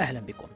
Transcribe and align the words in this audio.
أهلا 0.00 0.20
بكم. 0.20 0.48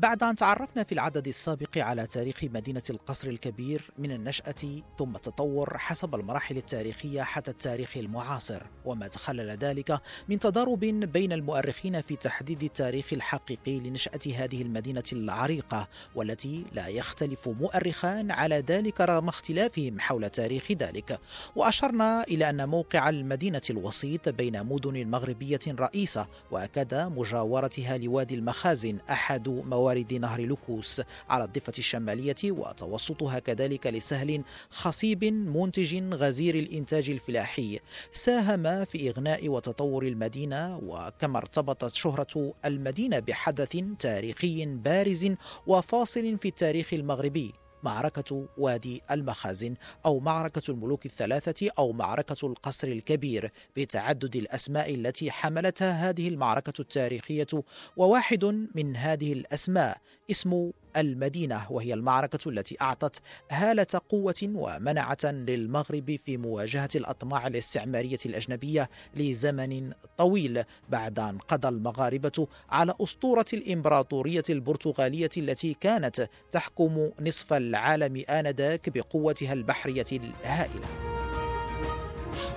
بعد 0.00 0.22
أن 0.22 0.34
تعرفنا 0.34 0.82
في 0.82 0.92
العدد 0.92 1.28
السابق 1.28 1.78
على 1.78 2.06
تاريخ 2.06 2.44
مدينة 2.44 2.82
القصر 2.90 3.28
الكبير 3.28 3.90
من 3.98 4.10
النشأة 4.10 4.82
ثم 4.98 5.16
التطور 5.16 5.78
حسب 5.78 6.14
المراحل 6.14 6.56
التاريخية 6.56 7.22
حتى 7.22 7.50
التاريخ 7.50 7.96
المعاصر. 7.96 8.62
وما 8.84 9.08
تخلل 9.08 9.50
ذلك 9.50 10.00
من 10.28 10.38
تضارب 10.38 10.80
بين 10.80 11.32
المؤرخين 11.32 12.00
في 12.02 12.16
تحديد 12.16 12.62
التاريخ 12.62 13.12
الحقيقي 13.12 13.80
لنشأة 13.80 14.20
هذه 14.36 14.62
المدينة 14.62 15.02
العريقة 15.12 15.88
والتي 16.14 16.64
لا 16.72 16.86
يختلف 16.86 17.48
مؤرخان 17.48 18.30
على 18.30 18.64
ذلك 18.68 19.00
رغم 19.00 19.28
اختلافهم 19.28 20.00
حول 20.00 20.28
تاريخ 20.30 20.72
ذلك. 20.72 21.18
وأشرنا 21.56 22.22
إلى 22.22 22.50
أن 22.50 22.68
موقع 22.68 23.08
المدينة 23.08 23.62
الوسيط 23.70 24.28
بين 24.28 24.66
مدن 24.66 25.06
مغربية 25.06 25.60
رئيسة 25.68 26.26
وأكد 26.50 26.94
مجاورتها 26.94 27.98
لوادي 27.98 28.34
المخازن 28.34 28.98
أحد 29.10 29.48
مواد 29.48 29.89
موارد 29.90 30.14
نهر 30.14 30.40
لوكوس 30.40 31.02
على 31.28 31.44
الضفة 31.44 31.72
الشمالية 31.78 32.36
وتوسطها 32.44 33.38
كذلك 33.38 33.86
لسهل 33.86 34.42
خصيب 34.70 35.24
منتج 35.24 36.14
غزير 36.14 36.54
الإنتاج 36.54 37.10
الفلاحي. 37.10 37.80
ساهم 38.12 38.84
في 38.84 39.10
إغناء 39.10 39.48
وتطور 39.48 40.06
المدينة 40.06 40.76
وكما 40.76 41.38
ارتبطت 41.38 41.94
شهرة 41.94 42.54
المدينة 42.64 43.18
بحدث 43.18 43.76
تاريخي 43.98 44.66
بارز 44.66 45.32
وفاصل 45.66 46.38
في 46.38 46.48
التاريخ 46.48 46.94
المغربي. 46.94 47.59
معركة 47.82 48.48
وادي 48.58 49.02
المخازن 49.10 49.74
أو 50.06 50.20
معركة 50.20 50.62
الملوك 50.68 51.06
الثلاثة 51.06 51.70
أو 51.78 51.92
معركة 51.92 52.46
القصر 52.46 52.88
الكبير 52.88 53.52
بتعدد 53.76 54.36
الأسماء 54.36 54.94
التي 54.94 55.30
حملتها 55.30 56.10
هذه 56.10 56.28
المعركة 56.28 56.80
التاريخية 56.80 57.46
وواحد 57.96 58.44
من 58.74 58.96
هذه 58.96 59.32
الأسماء 59.32 59.98
اسم 60.30 60.70
المدينة 60.96 61.66
وهي 61.70 61.94
المعركة 61.94 62.48
التي 62.48 62.76
أعطت 62.80 63.20
هالة 63.50 63.86
قوة 64.08 64.34
ومنعة 64.42 65.18
للمغرب 65.24 66.16
في 66.26 66.36
مواجهة 66.36 66.88
الأطماع 66.94 67.46
الاستعمارية 67.46 68.18
الأجنبية 68.26 68.90
لزمن 69.14 69.92
طويل 70.18 70.64
بعد 70.88 71.18
أن 71.18 71.38
قضى 71.38 71.68
المغاربة 71.68 72.46
على 72.70 72.94
أسطورة 73.00 73.46
الإمبراطورية 73.52 74.44
البرتغالية 74.50 75.30
التي 75.36 75.74
كانت 75.80 76.28
تحكم 76.52 77.10
نصف 77.20 77.52
العالم 77.52 78.24
آنذاك 78.30 78.88
بقوتها 78.88 79.52
البحرية 79.52 80.04
الهائلة. 80.12 81.09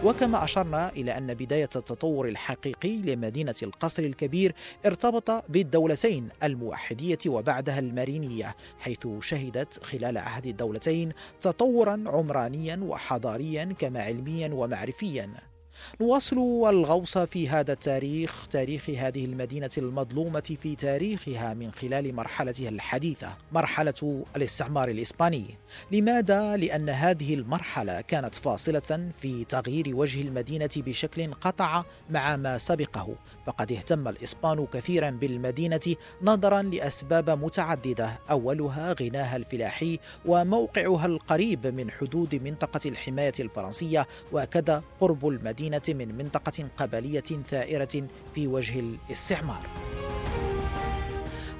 وكما 0.05 0.43
أشرنا 0.43 0.89
إلى 0.89 1.17
أن 1.17 1.33
بداية 1.33 1.69
التطور 1.75 2.27
الحقيقي 2.27 2.97
لمدينة 2.97 3.55
القصر 3.63 4.03
الكبير 4.03 4.55
ارتبط 4.85 5.43
بالدولتين 5.49 6.29
الموحدية 6.43 7.17
وبعدها 7.27 7.79
المارينية 7.79 8.55
حيث 8.79 9.07
شهدت 9.19 9.83
خلال 9.83 10.17
عهد 10.17 10.45
الدولتين 10.45 11.11
تطورا 11.41 12.03
عمرانيا 12.07 12.79
وحضاريا 12.83 13.75
كما 13.79 14.03
علميا 14.03 14.53
ومعرفيا. 14.53 15.52
نواصل 16.01 16.37
الغوص 16.69 17.17
في 17.17 17.49
هذا 17.49 17.73
التاريخ 17.73 18.47
تاريخ 18.47 18.89
هذه 18.89 19.25
المدينة 19.25 19.69
المظلومة 19.77 20.57
في 20.61 20.75
تاريخها 20.75 21.53
من 21.53 21.71
خلال 21.71 22.15
مرحلتها 22.15 22.69
الحديثة 22.69 23.33
مرحلة 23.51 24.23
الاستعمار 24.35 24.89
الإسباني. 24.89 25.45
لماذا؟ 25.91 26.57
لأن 26.57 26.89
هذه 26.89 27.33
المرحلة 27.33 28.01
كانت 28.01 28.35
فاصلة 28.35 29.09
في 29.21 29.45
تغيير 29.45 29.95
وجه 29.95 30.21
المدينة 30.21 30.69
بشكل 30.77 31.33
قطع 31.33 31.83
مع 32.09 32.35
ما 32.35 32.57
سبقه. 32.57 33.15
فقد 33.45 33.71
اهتم 33.71 34.07
الإسبان 34.07 34.67
كثيرا 34.73 35.09
بالمدينة 35.09 35.95
نظرا 36.21 36.61
لأسباب 36.61 37.29
متعددة. 37.29 38.19
أولها 38.29 38.95
غناها 39.01 39.35
الفلاحي 39.35 39.99
وموقعها 40.25 41.05
القريب 41.05 41.67
من 41.67 41.91
حدود 41.91 42.35
منطقة 42.35 42.79
الحماية 42.85 43.33
الفرنسية 43.39 44.07
وكذا 44.31 44.83
قرب 45.01 45.27
المدينة 45.27 45.72
من 45.89 46.15
منطقة 46.17 46.69
قبلية 46.77 47.23
ثائرة 47.49 48.07
في 48.35 48.47
وجه 48.47 48.79
الاستعمار. 48.79 49.67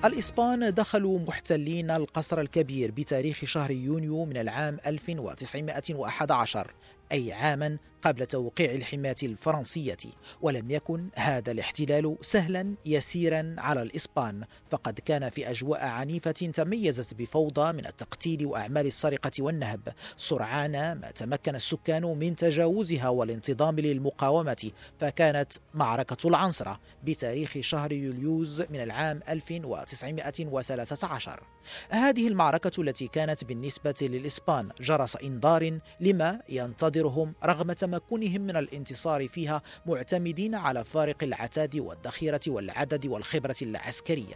الإسبان 0.05 0.73
دخلوا 0.73 1.19
محتلين 1.19 1.91
القصر 1.91 2.41
الكبير 2.41 2.91
بتاريخ 2.91 3.45
شهر 3.45 3.71
يونيو 3.71 4.25
من 4.25 4.37
العام 4.37 4.77
1911 4.85 6.73
أي 7.11 7.33
عاما 7.33 7.77
قبل 8.03 8.25
توقيع 8.25 8.71
الحماية 8.71 9.15
الفرنسية 9.23 9.97
ولم 10.41 10.71
يكن 10.71 11.09
هذا 11.15 11.51
الاحتلال 11.51 12.17
سهلا 12.21 12.75
يسيرا 12.85 13.55
على 13.57 13.81
الإسبان. 13.81 14.43
فقد 14.71 14.99
كان 14.99 15.29
في 15.29 15.49
أجواء 15.49 15.85
عنيفة 15.85 16.31
تميزت 16.31 17.13
بفوضى 17.13 17.73
من 17.73 17.85
التقتيل 17.85 18.45
وأعمال 18.45 18.87
السرقة 18.87 19.31
والنهب. 19.39 19.93
سرعان 20.17 20.71
ما 20.71 21.11
تمكن 21.15 21.55
السكان 21.55 22.03
من 22.03 22.35
تجاوزها 22.35 23.09
والانتظام 23.09 23.79
للمقاومة. 23.79 24.71
فكانت 24.99 25.53
معركة 25.73 26.27
العنصرة 26.27 26.79
بتاريخ 27.03 27.57
شهر 27.59 27.91
يوليوز 27.91 28.61
من 28.61 28.83
العام 28.83 29.19
1913 29.29 31.43
هذه 31.89 32.27
المعركة 32.27 32.81
التي 32.81 33.07
كانت 33.07 33.43
بالنسبة 33.43 33.93
للإسبان 34.01 34.69
جرس 34.81 35.15
إنذار 35.15 35.79
لما 35.99 36.39
ينتظرهم 36.49 37.33
رغم 37.43 37.71
تمكنهم 37.93 38.41
من 38.41 38.55
الانتصار 38.57 39.27
فيها 39.27 39.61
معتمدين 39.85 40.55
على 40.55 40.83
فارق 40.83 41.23
العتاد 41.23 41.75
والذخيرة 41.75 42.41
والعدد 42.47 43.05
والخبرة 43.05 43.55
العسكرية. 43.61 44.35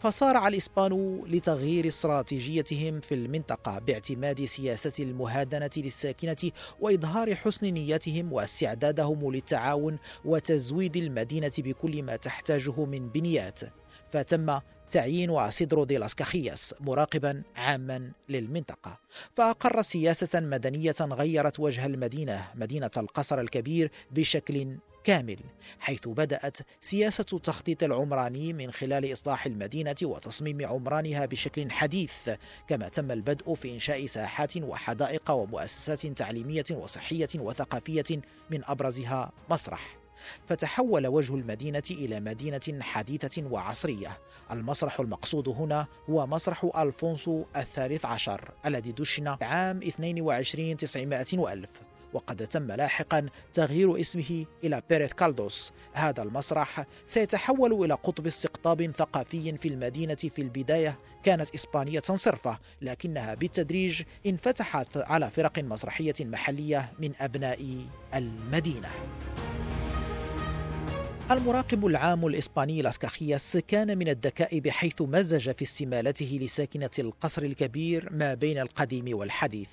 فصارع 0.00 0.48
الإسبان 0.48 1.22
لتغيير 1.26 1.88
استراتيجيتهم 1.88 3.00
في 3.00 3.14
المنطقة 3.14 3.78
باعتماد 3.78 4.44
سياسة 4.44 5.04
المهادنة 5.04 5.70
للساكنة 5.76 6.50
وإظهار 6.80 7.34
حسن 7.34 7.66
نيتهم 7.66 8.32
واستعدادهم 8.32 9.32
للتعاون 9.32 9.98
وتزويد 10.24 10.96
المدينة 10.96 11.52
بكل 11.58 12.02
ما 12.02 12.16
تحتاجه 12.16 12.84
من 12.84 13.08
بنيات. 13.08 13.60
فتم 14.10 14.58
تعيين 14.90 15.38
أسيدرو 15.38 15.84
دي 15.84 15.98
لاسكاخياس 15.98 16.74
مراقبا 16.80 17.42
عاما 17.56 18.12
للمنطقة. 18.28 18.98
فأقر 19.36 19.82
سياسة 19.82 20.40
مدنية 20.40 20.94
غيرت 21.00 21.60
وجه 21.60 21.86
المدينة 21.86 22.48
مدينة 22.54 22.90
القصر 22.96 23.40
الكبير 23.40 23.90
بشكل 24.10 24.76
كامل 25.04 25.38
حيث 25.80 26.08
بدأت 26.08 26.56
سياسة 26.80 27.26
التخطيط 27.32 27.82
العمراني 27.82 28.52
من 28.52 28.72
خلال 28.72 29.12
إصلاح 29.12 29.46
المدينة 29.46 29.96
وتصميم 30.02 30.66
عمرانها 30.66 31.26
بشكل 31.26 31.70
حديث 31.70 32.30
كما 32.68 32.88
تم 32.88 33.10
البدء 33.10 33.54
في 33.54 33.74
إنشاء 33.74 34.06
ساحات 34.06 34.56
وحدائق 34.56 35.30
ومؤسسات 35.30 36.06
تعليمية 36.06 36.64
وصحية 36.70 37.28
وثقافية 37.34 38.20
من 38.50 38.64
أبرزها 38.64 39.32
مسرح. 39.50 40.07
فتحول 40.48 41.06
وجه 41.06 41.34
المدينة 41.34 41.82
إلى 41.90 42.20
مدينة 42.20 42.80
حديثة 42.80 43.42
وعصرية. 43.50 44.18
المسرح 44.50 45.00
المقصود 45.00 45.48
هنا 45.48 45.86
هو 46.10 46.26
مسرح 46.26 46.70
ألفونسو 46.76 47.44
الثالث 47.56 48.04
عشر 48.04 48.50
الذي 48.66 48.92
دشن 48.92 49.28
عام 49.28 49.80
22 49.82 50.76
900 50.76 51.26
وألف. 51.32 51.70
وقد 52.12 52.46
تم 52.46 52.72
لاحقا 52.72 53.26
تغيير 53.54 54.00
اسمه 54.00 54.44
إلى 54.64 54.82
بيريث 54.90 55.12
كالدوس. 55.12 55.72
هذا 55.92 56.22
المسرح 56.22 56.84
سيتحول 57.06 57.84
إلى 57.84 57.94
قطب 57.94 58.26
استقطاب 58.26 58.90
ثقافي 58.90 59.58
في 59.58 59.68
المدينة 59.68 60.14
في 60.14 60.42
البداية. 60.42 60.98
كانت 61.22 61.54
إسبانية 61.54 62.00
صرفة 62.00 62.58
لكنها 62.82 63.34
بالتدريج 63.34 64.02
انفتحت 64.26 64.96
على 64.96 65.30
فرق 65.30 65.58
مسرحية 65.58 66.14
محلية 66.20 66.92
من 66.98 67.12
أبناء 67.20 67.86
المدينة. 68.14 68.88
المراقب 71.30 71.86
العام 71.86 72.26
الإسباني 72.26 72.82
لاسكاخياس 72.82 73.56
كان 73.56 73.98
من 73.98 74.08
الذكاء 74.08 74.58
بحيث 74.58 75.02
مزج 75.02 75.50
في 75.50 75.62
استمالته 75.62 76.38
لساكنة 76.42 76.90
القصر 76.98 77.42
الكبير 77.42 78.08
ما 78.12 78.34
بين 78.34 78.58
القديم 78.58 79.18
والحديث. 79.18 79.68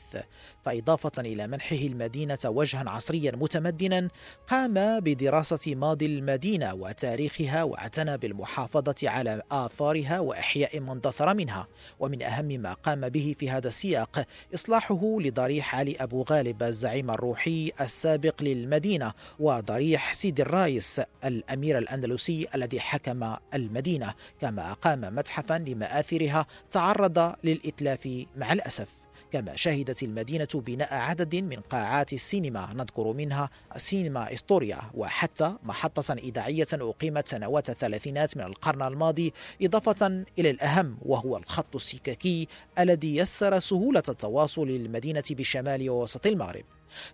فإضافة 0.65 1.11
إلى 1.21 1.47
منحه 1.47 1.75
المدينة 1.75 2.37
وجها 2.45 2.89
عصريا 2.89 3.31
متمدنا 3.35 4.07
قام 4.47 4.99
بدراسة 4.99 5.75
ماضي 5.75 6.05
المدينة 6.05 6.73
وتاريخها 6.73 7.63
واعتنى 7.63 8.17
بالمحافظة 8.17 8.95
على 9.03 9.41
آثارها 9.51 10.19
وإحياء 10.19 10.79
ما 10.79 10.93
اندثر 10.93 11.33
منها. 11.33 11.67
ومن 11.99 12.21
أهم 12.21 12.45
ما 12.47 12.73
قام 12.73 13.09
به 13.09 13.35
في 13.39 13.49
هذا 13.49 13.67
السياق 13.67 14.25
إصلاحه 14.53 15.17
لضريح 15.19 15.75
علي 15.75 15.95
أبو 15.99 16.25
غالب 16.29 16.63
الزعيم 16.63 17.11
الروحي 17.11 17.71
السابق 17.81 18.43
للمدينة 18.43 19.13
وضريح 19.39 20.13
سيدي 20.13 20.41
الرايس 20.41 21.01
الأمير 21.45 21.77
الأندلسي 21.77 22.47
الذي 22.55 22.79
حكم 22.79 23.35
المدينة 23.53 24.13
كما 24.41 24.71
أقام 24.71 25.15
متحفا 25.15 25.57
لمآثرها 25.57 26.45
تعرض 26.71 27.35
للإتلاف 27.43 28.25
مع 28.37 28.53
الأسف. 28.53 28.87
كما 29.31 29.55
شهدت 29.55 30.03
المدينة 30.03 30.47
بناء 30.53 30.93
عدد 30.93 31.35
من 31.35 31.59
قاعات 31.59 32.13
السينما 32.13 32.73
نذكر 32.73 33.13
منها 33.13 33.49
سينما 33.77 34.33
إستوريا 34.33 34.81
وحتى 34.93 35.53
محطة 35.63 36.13
إذاعية 36.13 36.67
أقيمت 36.73 37.27
سنوات 37.27 37.69
الثلاثينات 37.69 38.37
من 38.37 38.43
القرن 38.43 38.81
الماضي 38.81 39.33
إضافة 39.61 40.25
إلى 40.39 40.49
الأهم 40.49 40.97
وهو 41.01 41.37
الخط 41.37 41.75
السككي 41.75 42.47
الذي 42.79 43.15
يسر 43.15 43.59
سهولة 43.59 44.03
التواصل 44.09 44.67
للمدينة 44.67 45.23
بشمال 45.29 45.89
ووسط 45.89 46.27
المغرب. 46.27 46.63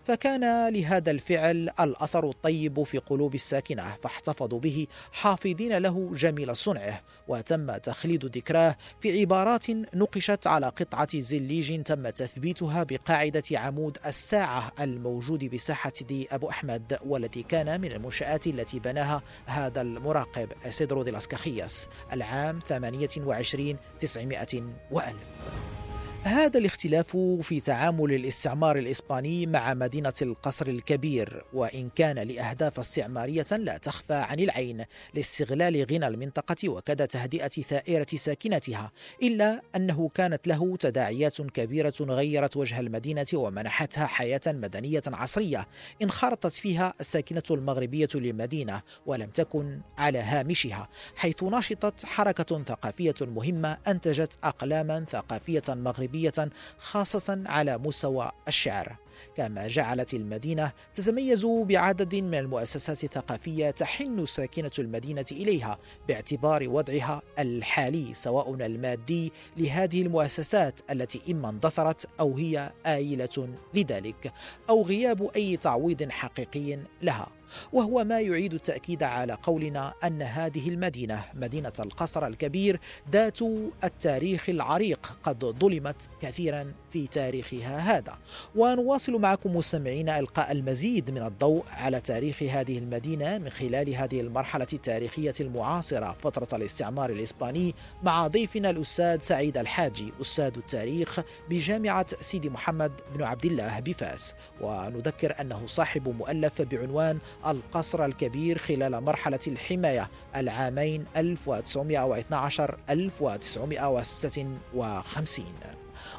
فكان 0.07 0.73
لهذا 0.73 1.11
الفعل 1.11 1.69
الأثر 1.79 2.29
الطيب 2.29 2.83
في 2.83 2.97
قلوب 2.97 3.35
الساكنة 3.35 3.97
فاحتفظوا 4.03 4.59
به 4.59 4.87
حافظين 5.11 5.77
له 5.77 6.11
جميل 6.13 6.55
صنعه 6.55 7.01
وتم 7.27 7.77
تخليد 7.77 8.25
ذكراه 8.37 8.75
في 9.01 9.21
عبارات 9.21 9.69
نقشت 9.95 10.47
على 10.47 10.65
قطعة 10.65 11.19
زليج 11.19 11.83
تم 11.83 12.09
تثبيتها 12.09 12.83
بقاعدة 12.83 13.43
عمود 13.51 13.97
الساعة 14.05 14.71
الموجود 14.79 15.45
بساحة 15.45 15.93
دي 16.07 16.27
أبو 16.31 16.49
أحمد 16.49 16.99
والذي 17.05 17.43
كان 17.43 17.81
من 17.81 17.91
المنشآت 17.91 18.47
التي 18.47 18.79
بناها 18.79 19.21
هذا 19.45 19.81
المراقب 19.81 20.49
سيدرو 20.69 21.03
دي 21.03 21.11
لاسكاخياس 21.11 21.87
العام 22.13 22.59
28 22.59 23.77
900 23.99 24.47
وألف. 24.91 25.80
هذا 26.23 26.59
الاختلاف 26.59 27.17
في 27.41 27.59
تعامل 27.59 28.13
الاستعمار 28.13 28.77
الإسباني 28.77 29.45
مع 29.45 29.73
مدينة 29.73 30.13
القصر 30.21 30.67
الكبير 30.67 31.43
وإن 31.53 31.89
كان 31.95 32.19
لأهداف 32.19 32.79
استعمارية 32.79 33.45
لا 33.51 33.77
تخفى 33.77 34.13
عن 34.13 34.39
العين 34.39 34.85
لاستغلال 35.13 35.85
غنى 35.91 36.07
المنطقة 36.07 36.69
وكذا 36.69 37.05
تهدئة 37.05 37.47
ثائرة 37.47 38.07
ساكنتها 38.15 38.91
إلا 39.23 39.61
أنه 39.75 40.09
كانت 40.15 40.47
له 40.47 40.77
تداعيات 40.77 41.41
كبيرة 41.41 41.93
غيرت 42.01 42.57
وجه 42.57 42.79
المدينة 42.79 43.27
ومنحتها 43.33 44.05
حياة 44.05 44.41
مدنية 44.47 45.03
عصرية 45.07 45.67
انخرطت 46.01 46.51
فيها 46.53 46.93
الساكنة 46.99 47.43
المغربية 47.51 48.09
للمدينة 48.15 48.81
ولم 49.05 49.29
تكن 49.29 49.81
على 49.97 50.19
هامشها 50.19 50.89
حيث 51.15 51.43
نشطت 51.43 52.05
حركة 52.05 52.63
ثقافية 52.63 53.15
مهمة 53.21 53.77
أنتجت 53.87 54.37
أقلاما 54.43 55.05
ثقافية 55.09 55.61
مغربية 55.69 56.10
مغربية 56.11 56.49
خاصة 56.77 57.43
على 57.45 57.77
مستوى 57.77 58.31
الشعر. 58.47 58.95
كما 59.35 59.67
جعلت 59.67 60.13
المدينة 60.13 60.71
تتميز 60.93 61.45
بعدد 61.45 62.15
من 62.15 62.35
المؤسسات 62.35 63.03
الثقافية 63.03 63.71
تحن 63.71 64.25
ساكنة 64.25 64.71
المدينة 64.79 65.25
إليها 65.31 65.79
باعتبار 66.07 66.69
وضعها 66.69 67.21
الحالي 67.39 68.13
سواء 68.13 68.53
المادي 68.53 69.31
لهذه 69.57 70.01
المؤسسات 70.01 70.79
التي 70.91 71.21
إما 71.31 71.49
اندثرت 71.49 72.05
أو 72.19 72.37
هي 72.37 72.71
آيلة 72.85 73.49
لذلك 73.73 74.33
أو 74.69 74.83
غياب 74.83 75.31
أي 75.35 75.57
تعويض 75.57 76.09
حقيقي 76.09 76.79
لها. 77.01 77.40
وهو 77.73 78.03
ما 78.03 78.19
يعيد 78.19 78.53
التأكيد 78.53 79.03
على 79.03 79.33
قولنا 79.33 79.93
أن 80.03 80.21
هذه 80.21 80.69
المدينة 80.69 81.25
مدينة 81.33 81.73
القصر 81.79 82.27
الكبير 82.27 82.79
ذات 83.11 83.39
التاريخ 83.83 84.49
العريق 84.49 85.17
قد 85.23 85.45
ظلمت 85.45 86.09
كثيرا 86.21 86.73
في 86.91 87.07
تاريخها 87.07 87.77
هذا. 87.77 88.17
ونواصل 88.55 89.21
معكم 89.21 89.55
مستمعين 89.55 90.09
إلقاء 90.09 90.51
المزيد 90.51 91.11
من 91.11 91.23
الضوء 91.23 91.63
على 91.71 92.01
تاريخ 92.01 92.43
هذه 92.43 92.77
المدينة 92.77 93.37
من 93.37 93.49
خلال 93.49 93.95
هذه 93.95 94.21
المرحلة 94.21 94.67
التاريخية 94.73 95.33
المعاصرة 95.39 96.15
فترة 96.23 96.57
الاستعمار 96.57 97.09
الإسباني 97.09 97.75
مع 98.03 98.27
ضيفنا 98.27 98.69
الأستاذ 98.69 99.19
سعيد 99.19 99.57
الحاجي 99.57 100.13
أستاذ 100.21 100.51
التاريخ 100.57 101.19
بجامعة 101.49 102.05
سيدي 102.21 102.49
محمد 102.49 102.91
بن 103.15 103.23
عبد 103.23 103.45
الله 103.45 103.79
بفاس. 103.79 104.33
ونذكر 104.61 105.35
أنه 105.41 105.61
صاحب 105.65 106.09
مؤلف 106.09 106.61
بعنوان 106.61 107.19
القصر 107.47 108.05
الكبير 108.05 108.57
خلال 108.57 109.03
مرحلة 109.03 109.39
الحماية 109.47 110.07
العامين 110.35 111.05
1912 111.17 112.77
1956 112.89 115.45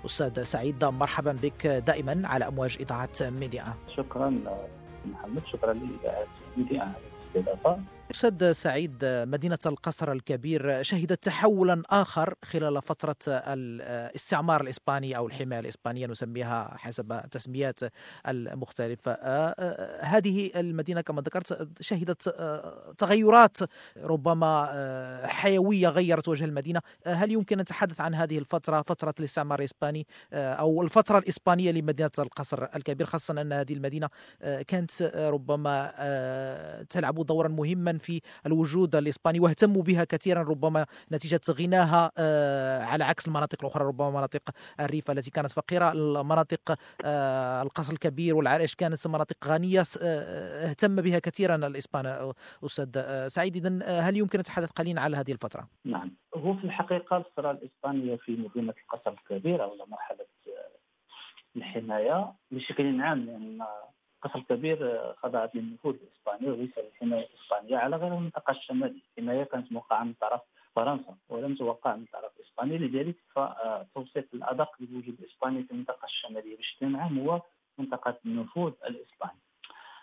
أستاذ 0.06 0.42
سعيد 0.42 0.84
مرحبا 0.84 1.32
بك 1.42 1.66
دائما 1.66 2.28
على 2.28 2.48
أمواج 2.48 2.76
إذاعة 2.80 3.08
ميديا. 3.20 3.64
شكرا 3.96 4.40
محمد 5.04 5.42
شكرا 5.52 5.72
لإذاعة 5.72 6.26
ميديا. 6.56 6.92
الاستضافة 7.36 7.78
أستاذ 8.10 8.52
سعيد 8.52 8.98
مدينة 9.04 9.58
القصر 9.66 10.12
الكبير 10.12 10.82
شهدت 10.82 11.24
تحولا 11.24 11.82
آخر 11.90 12.34
خلال 12.44 12.82
فترة 12.82 13.16
الاستعمار 13.28 14.60
الإسباني 14.60 15.16
أو 15.16 15.26
الحماية 15.26 15.60
الإسبانية 15.60 16.06
نسميها 16.06 16.74
حسب 16.76 17.20
تسميات 17.30 17.80
المختلفة. 18.28 19.12
هذه 20.00 20.50
المدينة 20.56 21.00
كما 21.00 21.20
ذكرت 21.20 21.68
شهدت 21.80 22.28
تغيرات 22.98 23.58
ربما 24.02 24.70
حيوية 25.26 25.88
غيرت 25.88 26.28
وجه 26.28 26.44
المدينة. 26.44 26.80
هل 27.06 27.32
يمكن 27.32 27.56
أن 27.56 27.62
نتحدث 27.62 28.00
عن 28.00 28.14
هذه 28.14 28.38
الفترة 28.38 28.82
فترة 28.82 29.14
الاستعمار 29.18 29.58
الإسباني؟ 29.58 30.06
أو 30.32 30.82
الفترة 30.82 31.18
الإسبانية 31.18 31.70
لمدينة 31.70 32.10
القصر 32.18 32.64
الكبير 32.76 33.06
خاصة 33.06 33.40
أن 33.40 33.52
هذه 33.52 33.72
المدينة 33.72 34.08
كانت 34.40 35.02
ربما 35.16 35.92
تلعب 36.90 37.21
دورا 37.24 37.48
مهما 37.48 37.98
في 37.98 38.20
الوجود 38.46 38.96
الإسباني 38.96 39.40
واهتموا 39.40 39.82
بها 39.82 40.04
كثيرا 40.04 40.42
ربما 40.42 40.86
نتيجة 41.12 41.40
غناها 41.50 42.10
آه، 42.18 42.84
على 42.84 43.04
عكس 43.04 43.28
المناطق 43.28 43.58
الأخرى 43.60 43.84
ربما 43.84 44.10
مناطق 44.10 44.42
الريف 44.80 45.10
التي 45.10 45.30
كانت 45.30 45.52
فقيرة 45.52 45.92
المناطق 45.92 46.78
آه، 47.04 47.62
القصر 47.62 47.92
الكبير 47.92 48.34
والعريش 48.34 48.74
كانت 48.74 49.06
مناطق 49.06 49.36
غنية 49.44 49.84
آه، 50.02 50.70
اهتم 50.70 50.96
بها 50.96 51.18
كثيرا 51.18 51.54
الإسبان 51.54 52.32
أستاذ 52.64 53.28
سعيد 53.28 53.56
إذا 53.56 54.00
هل 54.00 54.16
يمكن 54.16 54.38
نتحدث 54.38 54.70
قليلا 54.70 55.00
على 55.00 55.16
هذه 55.16 55.32
الفترة؟ 55.32 55.68
نعم 55.84 56.10
هو 56.36 56.54
في 56.54 56.64
الحقيقة 56.64 57.16
الثورة 57.16 57.50
الإسبانية 57.50 58.16
في 58.16 58.32
مدينة 58.32 58.74
القصر 58.82 59.10
الكبير 59.12 59.64
أو 59.64 59.76
مرحلة 59.86 60.26
الحماية 61.56 62.32
بشكل 62.50 63.00
عام 63.00 63.24
لأن 63.24 63.62
القصر 64.24 64.38
الكبير 64.38 64.78
خضعت 65.16 65.54
للنفوذ 65.54 65.94
الإسباني 65.94 66.50
وليس 66.50 66.78
للحماية 66.78 67.26
الإسبانية 67.26 67.76
على 67.76 67.96
غير 67.96 68.14
المنطقة 68.14 68.50
الشمالية، 68.50 69.00
الحمايه 69.18 69.44
كانت 69.44 69.72
موقعة 69.72 70.04
من 70.04 70.12
طرف 70.20 70.40
فرنسا 70.76 71.16
ولم 71.28 71.54
توقع 71.54 71.96
من 71.96 72.04
طرف 72.12 72.32
إسبانيا 72.40 72.78
لذلك 72.78 73.16
فالتوصيف 73.34 74.34
الأدق 74.34 74.70
لوجود 74.80 75.16
اسبانيا 75.24 75.62
في 75.62 75.70
المنطقة 75.70 76.04
الشمالية 76.04 76.56
بشكل 76.58 76.96
عام 76.96 77.18
هو 77.18 77.42
منطقة 77.78 78.18
النفوذ 78.26 78.72
الإسباني 78.86 79.40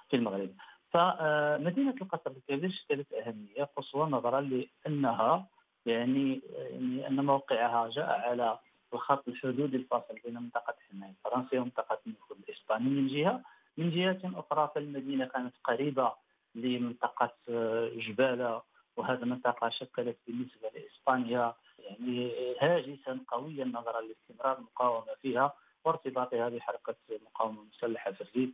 في 0.09 0.15
المغرب. 0.15 0.49
فمدينه 0.91 1.95
القصر 2.01 2.31
الكبير 2.31 2.71
شكلت 2.71 3.13
أهمية 3.13 3.63
قصوى 3.63 4.09
نظرا 4.09 4.41
لأنها 4.41 5.47
يعني 5.85 6.41
يعني 6.55 7.07
أن 7.07 7.25
موقعها 7.25 7.89
جاء 7.89 8.09
على 8.29 8.59
الخط 8.93 9.27
الحدودي 9.27 9.77
الفاصل 9.77 10.15
بين 10.25 10.33
منطقة 10.33 10.73
الحمايه 10.79 11.11
الفرنسيه 11.11 11.59
ومنطقة 11.59 11.99
النفوذ 12.07 12.37
الإسباني 12.49 12.89
من 12.89 13.07
جهة 13.07 13.41
من 13.79 13.89
جهة 13.89 14.19
أخرى 14.23 14.71
فالمدينة 14.75 15.25
كانت 15.25 15.53
قريبة 15.63 16.13
لمنطقة 16.55 17.31
آه، 17.49 17.89
جبالة 17.95 18.61
وهذه 18.97 19.23
المنطقة 19.23 19.69
شكلت 19.69 20.17
بالنسبة 20.27 20.69
لإسبانيا 20.75 21.53
يعني 21.79 22.31
هاجسا 22.61 23.19
قويا 23.27 23.65
نظرا 23.65 24.01
لاستمرار 24.01 24.57
المقاومة 24.57 25.13
فيها 25.21 25.53
وارتباطها 25.85 26.49
بحركة 26.49 26.95
المقاومة 27.09 27.61
المسلحة 27.61 28.11
في 28.11 28.21
الريف 28.21 28.49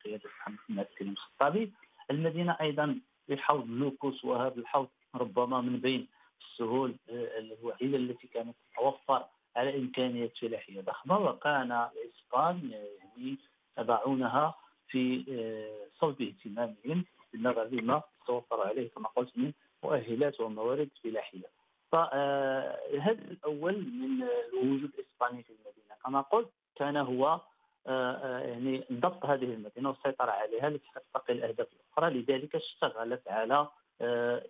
بقيادة 0.00 0.30
محمد 0.40 0.58
بن 0.68 0.78
عبد 0.78 0.88
الكريم 0.90 1.12
الخطابي. 1.12 1.72
المدينة 2.10 2.56
أيضا 2.60 3.00
بحوض 3.28 3.66
لوكوس 3.66 4.24
وهذا 4.24 4.54
الحوض 4.56 4.88
ربما 5.14 5.60
من 5.60 5.80
بين 5.80 6.08
السهول 6.40 6.96
آه، 7.10 7.38
الوحيدة 7.38 7.96
التي 7.96 8.26
كانت 8.26 8.56
تتوفر 8.72 9.24
على 9.56 9.78
إمكانيات 9.78 10.36
فلاحية. 10.36 10.80
ضخمة 10.80 11.18
وكان 11.18 11.72
الإسبان 11.72 12.70
يعني 12.72 13.38
يضعونها 13.78 14.54
في 14.92 15.24
آه، 15.30 15.98
صلب 16.00 16.22
اهتمامهم 16.22 17.04
بالنظر 17.32 17.64
لما 17.64 18.02
تتوفر 18.24 18.60
عليه 18.60 18.90
كما 18.90 19.08
قلت 19.08 19.38
من 19.38 19.52
مؤهلات 19.82 20.40
وموارد 20.40 20.88
فلاحيه 21.04 21.46
فهذا 21.92 23.20
الأول 23.30 23.74
من 23.74 24.22
الوجود 24.22 24.90
الإسباني 24.98 25.42
في 25.42 25.50
المدينة. 25.50 25.94
كما 26.04 26.20
قلت 26.20 26.48
كان 26.76 26.96
هو 26.96 27.40
يعني 27.86 28.84
ضبط 28.92 29.24
هذه 29.26 29.44
المدينة 29.44 29.88
والسيطره 29.88 30.30
عليها 30.30 30.70
لتحقق 30.70 31.30
الاهداف 31.30 31.66
الاخرى 31.72 32.20
لذلك 32.20 32.56
اشتغلت 32.56 33.28
على 33.28 33.68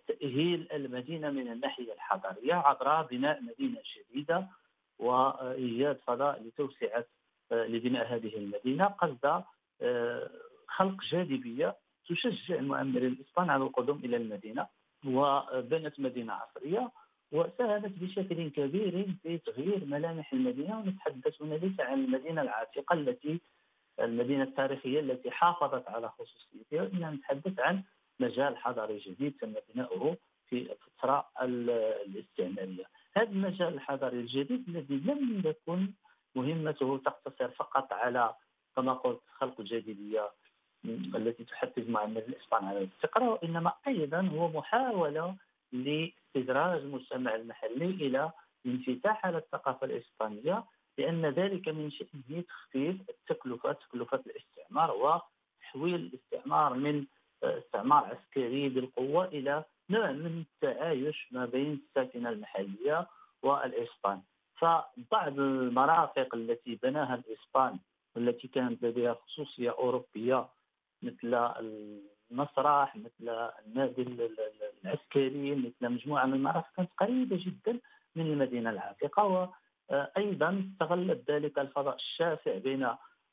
تأهيل 0.08 0.68
المدينة 0.72 1.30
من 1.30 1.48
الناحية 1.52 1.92
الحضاريه 1.92 2.54
عبر 2.54 3.02
بناء 3.02 3.42
مدينة 3.42 3.78
جديده 4.10 4.46
وإيجاد 4.98 5.98
فضاء 6.06 6.42
لتوسعة 6.42 7.04
لبناء 7.52 8.14
هذه 8.14 8.36
المدينة. 8.36 8.84
قصد 8.84 9.42
خلق 10.68 11.02
جاذبية 11.10 11.76
تشجع 12.08 12.54
المؤمرين 12.54 13.12
الاسبان 13.12 13.50
على 13.50 13.64
القدوم 13.64 13.98
إلى 14.04 14.16
المدينة 14.16 14.66
وبنت 15.06 16.00
مدينة 16.00 16.32
عصرية 16.32 16.90
وساهمت 17.32 17.98
بشكل 17.98 18.50
كبير 18.50 19.06
في 19.22 19.38
تغيير 19.38 19.84
ملامح 19.84 20.32
المدينة 20.32 20.78
ونتحدث 20.78 21.42
هنا 21.42 21.54
ليس 21.54 21.80
عن 21.80 22.04
المدينة 22.04 22.42
العتيقه 22.42 22.94
التي 22.94 23.40
المدينة 24.00 24.42
التاريخية 24.42 25.00
التي 25.00 25.30
حافظت 25.30 25.88
على 25.88 26.08
خصوصيتها 26.08 26.86
انما 26.86 27.10
نتحدث 27.10 27.60
عن 27.60 27.82
مجال 28.20 28.56
حضاري 28.56 28.98
جديد 28.98 29.36
تم 29.40 29.54
بناؤه 29.74 30.16
في 30.48 30.72
الفترة 30.72 31.28
الاستعمارية. 31.42 32.84
هذا 33.16 33.30
المجال 33.30 33.74
الحضاري 33.74 34.20
الجديد 34.20 34.68
الذي 34.68 34.94
لم 34.94 35.42
يكن 35.44 35.92
مهمته 36.34 36.98
تقتصر 36.98 37.48
فقط 37.48 37.92
على 37.92 38.34
كما 38.76 38.92
قلت 38.92 39.20
خلق 39.38 39.60
الجاذبيه 39.60 40.30
التي 41.14 41.44
تحفز 41.44 41.88
معمر 41.88 42.20
الاسبان 42.20 42.64
على 42.64 42.78
الاستقرار 42.78 43.28
وإنما 43.30 43.72
أيضا 43.88 44.20
هو 44.34 44.48
محاولة 44.48 45.36
لاستدراج 45.72 46.80
المجتمع 46.80 47.34
المحلي 47.34 47.84
إلى 47.90 48.30
الانفتاح 48.66 49.26
على 49.26 49.38
الثقافة 49.38 49.86
الإسبانية 49.86 50.64
لأن 50.98 51.26
ذلك 51.26 51.68
من 51.68 51.90
شأنه 51.90 52.42
تخفيف 52.48 52.96
التكلفه 53.10 53.72
تكلفه 53.72 54.22
الاستعمار 54.26 54.90
وتحويل 54.90 55.94
الاستعمار 55.94 56.74
من 56.74 57.04
استعمار 57.42 58.04
عسكري 58.04 58.68
بالقوة 58.68 59.24
إلى 59.24 59.64
نوع 59.90 60.12
من 60.12 60.44
التعايش 60.62 61.28
ما 61.30 61.46
بين 61.46 61.80
الساكنة 61.88 62.28
المحلية 62.30 63.06
والإسبان. 63.42 64.20
فبعض 64.56 65.38
المرافق 65.38 66.34
التي 66.34 66.78
بناها 66.82 67.14
الإسبان 67.14 67.78
والتي 68.16 68.48
كانت 68.48 68.82
لديها 68.84 69.14
خصوصية 69.14 69.70
أوروبية 69.70 70.48
مثل 71.02 71.34
المسرح 72.30 72.96
مثل 72.96 73.48
النادي 73.66 74.02
العسكري 74.84 75.54
مثل 75.54 75.92
مجموعة 75.92 76.26
من 76.26 76.34
المرافق 76.34 76.68
كانت 76.76 76.90
قريبة 76.98 77.36
جدا 77.46 77.78
من 78.16 78.26
المدينة 78.26 78.70
العتيقة. 78.70 79.52
وأيضا 79.90 80.70
استغلت 80.72 81.30
ذلك 81.30 81.58
الفضاء 81.58 81.94
الشاسع 81.94 82.58
بين 82.58 82.88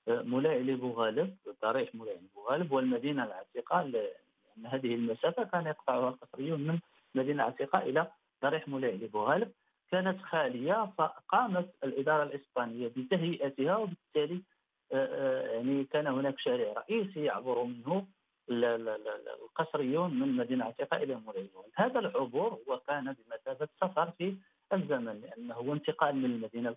ملاعب 0.07 0.65
بوغالب 0.65 1.37
ضريح 1.61 1.95
ملاعب 1.95 2.19
بوغالب 2.35 2.71
والمدينة 2.71 3.23
العتيقة 3.23 3.81
لأن 3.83 4.65
هذه 4.65 4.95
المسافة 4.95 5.43
كان 5.43 5.65
يقطعها 5.67 6.09
القطريون 6.09 6.59
من 6.61 6.79
المدينة 7.15 7.43
العتيقة 7.43 7.79
إلى 7.79 8.07
ضريح 8.43 8.67
ملاعب 8.67 8.99
بوغالب 8.99 9.51
كانت 9.91 10.21
خالية 10.21 10.91
فقامت 10.97 11.69
الإدارة 11.83 12.23
الإسبانية 12.23 12.87
بتهيئتها 12.87 13.75
وبالتالي 13.77 14.41
يعني 14.91 15.83
كان 15.83 16.07
هناك 16.07 16.39
شارع 16.39 16.73
رئيسي 16.73 17.23
يعبر 17.23 17.63
منه 17.63 18.05
القصريون 18.49 20.19
من 20.19 20.35
مدينة 20.35 20.65
عتيقة 20.65 20.97
إلى 20.97 21.15
مريون 21.27 21.63
هذا 21.75 21.99
العبور 21.99 22.59
هو 22.69 22.79
كان 22.87 23.15
بمثابة 23.15 23.67
سفر 23.81 24.11
في 24.17 24.35
الزمن 24.73 25.21
لأنه 25.21 25.53
هو 25.55 25.73
انتقال 25.73 26.15
من 26.15 26.25
المدينة 26.25 26.75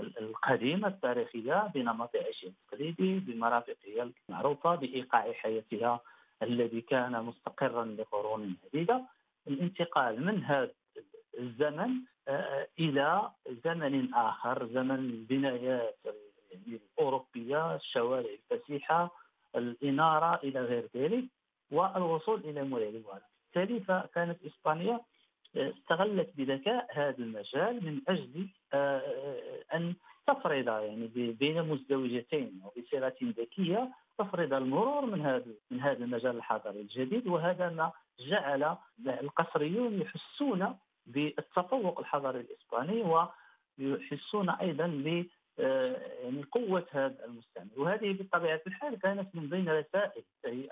القديمة 0.00 0.88
التاريخية 0.88 1.70
بنمط 1.74 2.16
عيشها 2.16 2.48
التقليدي 2.48 3.18
بمرافقها 3.18 4.10
المعروفة 4.28 4.74
بإيقاع 4.74 5.32
حياتها 5.32 6.00
الذي 6.42 6.80
كان 6.80 7.24
مستقرا 7.24 7.84
لقرون 7.84 8.56
عديده 8.64 9.02
الانتقال 9.48 10.24
من 10.24 10.44
هذا 10.44 10.70
الزمن 11.38 11.90
إلى 12.78 13.30
زمن 13.64 14.14
آخر 14.14 14.66
زمن 14.66 14.98
البنايات 14.98 15.98
الأوروبية 16.66 17.74
الشوارع 17.74 18.30
الفسيحة 18.52 19.10
الإنارة 19.56 20.40
إلى 20.44 20.60
غير 20.60 20.88
ذلك 20.96 21.24
والوصول 21.70 22.40
إلى 22.40 22.60
الوالد. 22.60 23.22
بالتالي 23.54 23.80
فكانت 23.80 24.38
إسبانيا 24.46 25.00
استغلت 25.56 26.30
بذكاء 26.36 26.86
هذا 26.92 27.18
المجال 27.18 27.84
من 27.84 28.00
أجل 28.08 28.48
آه، 28.72 28.98
آه، 28.98 29.76
أن 29.76 29.94
تفرض 30.26 30.66
يعني 30.66 31.06
بين 31.32 31.62
مزدوجتين 31.62 32.60
وبصيغة 32.64 33.16
ذكية 33.22 33.90
تفرض 34.18 34.52
المرور 34.52 35.06
من 35.06 35.20
هذا 35.20 35.46
من 35.70 35.80
هذا 35.80 36.04
المجال 36.04 36.36
الحضاري 36.36 36.80
الجديد 36.80 37.26
وهذا 37.26 37.68
ما 37.68 37.92
جعل 38.20 38.76
القصريون 39.06 40.00
يحسون 40.00 40.76
بالتفوق 41.06 42.00
الحضاري 42.00 42.40
الإسباني 42.40 43.26
ويحسون 43.78 44.50
أيضا 44.50 44.84
آه، 44.84 45.24
يعني 46.22 46.42
قوة 46.52 46.86
هذا 46.90 47.24
المستعمر 47.24 47.70
وهذه 47.76 48.12
بطبيعة 48.12 48.60
الحال 48.66 48.98
كانت 48.98 49.34
من 49.34 49.48
بين 49.48 49.68
رسائل 49.68 50.24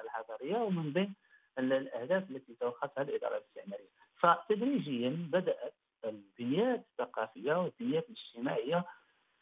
الحضارية 0.05 0.57
ومن 0.57 0.93
بين 0.93 1.15
الأهداف 1.59 2.31
التي 2.31 2.55
توختها 2.61 3.03
الإدارة 3.03 3.37
الاستعمارية. 3.37 3.89
فتدريجيا 4.17 5.11
بدأت 5.33 5.75
البنيات 6.05 6.87
الثقافية 6.91 7.55
والبنيات 7.55 8.07
الاجتماعية 8.09 8.85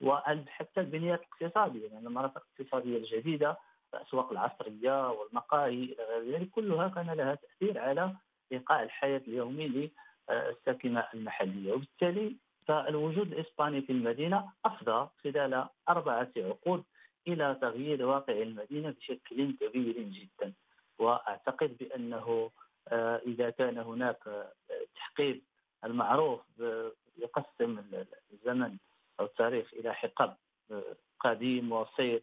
وحتى 0.01 0.81
البنيات 0.81 1.21
الاقتصادية 1.21 1.87
يعني 1.89 2.07
المناطق 2.07 2.43
الاقتصادية 2.59 2.97
الجديدة 2.97 3.57
الأسواق 3.95 4.33
العصرية 4.33 5.11
والمقاهي 5.11 5.85
إلى 5.85 6.05
غير 6.05 6.39
ذلك 6.39 6.51
كلها 6.51 6.89
كان 6.89 7.11
لها 7.11 7.35
تأثير 7.35 7.79
على 7.79 8.15
إيقاع 8.53 8.83
الحياة 8.83 9.23
اليومي 9.29 9.91
للساكنة 10.29 11.07
المحلية. 11.15 11.73
وبالتالي 11.73 12.37
فالوجود 12.67 13.33
الإسباني 13.33 13.83
في 13.83 13.93
المدينة 13.93 14.53
أفضى 14.65 15.09
خلال 15.25 15.69
أربعة 15.89 16.31
عقود 16.37 16.85
إلى 17.29 17.59
تغيير 17.61 18.07
واقع 18.07 18.33
المدينة 18.33 18.91
بشكل 18.91 19.57
كبير 19.61 20.03
جدا. 20.03 20.53
وأعتقد 20.99 21.77
بأنه 21.79 22.51
آه، 22.89 23.21
إذا 23.27 23.51
كان 23.51 23.79
هناك 23.79 24.29
آه، 24.29 24.53
تحقيب 24.95 25.43
المعروف 25.85 26.41
يقسم 27.17 27.83
الزمن 28.33 28.77
أو 29.21 29.25
التاريخ 29.25 29.75
إلى 29.75 29.95
حقب 29.95 30.37
آه، 30.71 30.97
قديم 31.21 31.73
وسيط 31.73 32.23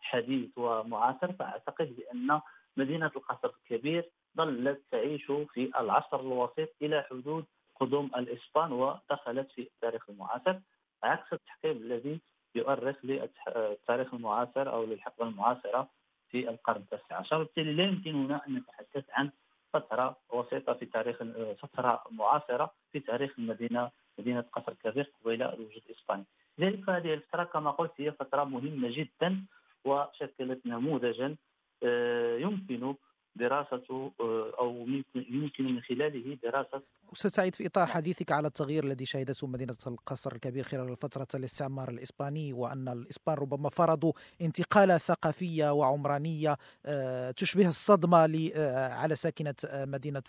حديث 0.00 0.58
ومعاصر. 0.58 1.32
فأعتقد 1.32 1.96
بأن 1.96 2.40
مدينة 2.76 3.10
القصر 3.16 3.52
الكبير 3.60 4.10
ظلت 4.36 4.82
تعيش 4.90 5.26
في 5.26 5.70
العصر 5.80 6.20
الوسيط 6.20 6.68
إلى 6.82 7.02
حدود 7.10 7.44
قدوم 7.82 8.10
الإسبان 8.16 8.72
ودخلت 8.72 9.52
في 9.52 9.62
التاريخ 9.62 10.10
المعاصر. 10.10 10.56
عكس 11.02 11.32
التحقيق 11.32 11.76
الذي 11.76 12.20
يؤرخ 12.54 12.96
للتاريخ 13.04 14.14
المعاصر 14.14 14.72
أو 14.72 14.84
للحقبة 14.84 15.28
المعاصرة 15.28 15.88
في 16.30 16.48
القرن 16.50 16.80
التاسع 16.80 17.16
عشر. 17.16 17.36
وبالتالي 17.36 17.72
لا 17.72 17.84
يمكن 17.84 18.14
هنا 18.14 18.46
أن 18.46 18.54
نتحدث 18.54 19.04
عن 19.10 19.30
فترة 19.72 20.16
وسيطة 20.32 20.72
في 20.72 20.86
تاريخ 20.86 21.16
فترة 21.62 22.02
معاصرة 22.10 22.72
في 22.92 23.00
تاريخ 23.00 23.32
المدينة 23.38 23.90
مدينة 24.18 24.44
قصر 24.52 24.72
الكبير 24.72 25.12
قبيل 25.24 25.42
الوجود 25.42 25.82
الإسباني 25.88 26.24
لذلك 26.58 26.88
هذه 26.88 27.14
الفترة 27.14 27.44
كما 27.44 27.70
قلت 27.70 27.92
هي 27.96 28.12
فترة 28.12 28.44
مهمة 28.44 28.88
جدا 28.90 29.44
وشكلت 29.84 30.66
نموذجا 30.66 31.36
آه، 31.82 32.36
يمكن 32.36 32.94
دراسة 33.36 34.12
آه، 34.20 34.52
أو 34.58 34.86
يمكن 35.14 35.64
من 35.64 35.80
خلاله 35.80 36.38
دراسة 36.42 36.82
أستاذ 37.12 37.30
سعيد 37.30 37.54
في 37.54 37.66
إطار 37.66 37.86
حديثك 37.86 38.32
على 38.32 38.48
التغيير 38.48 38.84
الذي 38.84 39.06
شهدته 39.06 39.46
مدينة 39.46 39.76
القصر 39.86 40.32
الكبير 40.32 40.64
خلال 40.64 40.96
فترة 40.96 41.26
الاستعمار 41.34 41.88
الإسباني 41.88 42.52
وأن 42.52 42.88
الإسبان 42.88 43.34
ربما 43.34 43.70
فرضوا 43.70 44.12
انتقالة 44.40 44.98
ثقافية 44.98 45.72
وعمرانية 45.72 46.56
آه، 46.86 47.30
تشبه 47.30 47.68
الصدمة 47.68 48.50
آه، 48.54 48.88
على 48.94 49.16
ساكنة 49.16 49.54
مدينة 49.64 50.22